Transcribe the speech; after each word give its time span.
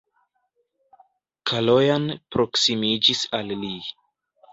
Kalojan 1.51 2.07
proksimiĝis 2.37 3.21
al 3.41 3.53
li. 3.65 3.71